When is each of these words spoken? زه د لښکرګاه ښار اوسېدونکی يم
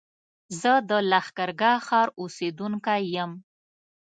زه 0.59 0.71
د 0.89 0.91
لښکرګاه 1.11 1.79
ښار 1.87 2.07
اوسېدونکی 2.19 3.01
يم 3.15 3.31